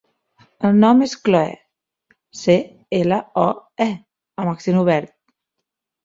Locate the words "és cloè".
1.07-1.49